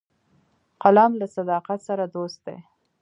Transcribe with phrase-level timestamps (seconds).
[0.81, 2.57] قلم له صداقت سره دوست دی